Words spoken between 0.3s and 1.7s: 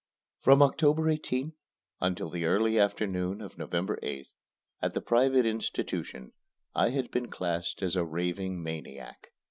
From October 18th